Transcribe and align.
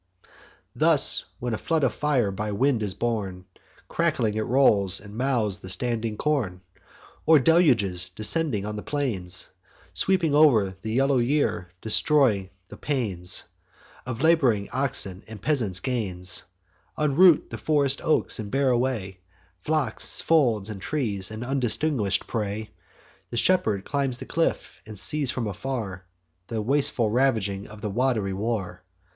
Thus, 0.75 1.25
when 1.37 1.53
a 1.53 1.59
flood 1.59 1.83
of 1.83 1.93
fire 1.93 2.31
by 2.31 2.51
wind 2.53 2.81
is 2.81 2.95
borne, 2.95 3.45
Crackling 3.87 4.33
it 4.33 4.41
rolls, 4.41 4.99
and 4.99 5.15
mows 5.15 5.59
the 5.59 5.69
standing 5.69 6.17
corn; 6.17 6.61
Or 7.27 7.37
deluges, 7.37 8.09
descending 8.09 8.65
on 8.65 8.77
the 8.77 8.81
plains, 8.81 9.49
Sweep 9.93 10.23
o'er 10.23 10.75
the 10.81 10.91
yellow 10.93 11.19
ear, 11.19 11.69
destroy 11.81 12.49
the 12.69 12.77
pains 12.77 13.43
Of 14.03 14.21
lab'ring 14.21 14.69
oxen 14.73 15.23
and 15.27 15.37
the 15.37 15.43
peasant's 15.43 15.79
gains; 15.79 16.45
Unroot 16.97 17.51
the 17.51 17.59
forest 17.59 18.01
oaks, 18.03 18.39
and 18.39 18.49
bear 18.49 18.69
away 18.71 19.19
Flocks, 19.61 20.19
folds, 20.19 20.67
and 20.71 20.81
trees, 20.81 21.29
and 21.29 21.43
undistinguish'd 21.43 22.25
prey: 22.25 22.71
The 23.29 23.37
shepherd 23.37 23.85
climbs 23.85 24.17
the 24.17 24.25
cliff, 24.25 24.81
and 24.83 24.97
sees 24.97 25.29
from 25.29 25.53
far 25.53 26.05
The 26.47 26.59
wasteful 26.59 27.11
ravage 27.11 27.51
of 27.67 27.81
the 27.81 27.91
wat'ry 27.91 28.33
war. 28.33 28.81